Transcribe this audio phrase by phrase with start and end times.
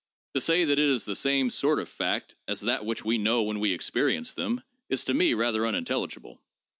[0.33, 3.43] To say that it is the same sort of fact as that which we know
[3.43, 6.41] when we experience them is to me rather unintelligible.